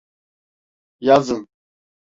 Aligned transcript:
Yazın… 1.01 1.47